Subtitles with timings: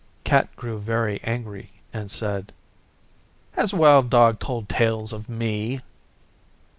[0.23, 2.53] Cat grew very angry and said,
[3.51, 5.81] 'Has Wild Dog told tales of me?